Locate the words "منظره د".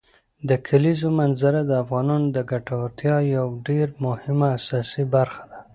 1.19-1.71